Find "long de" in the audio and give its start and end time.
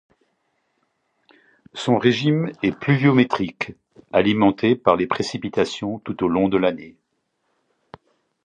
6.27-6.57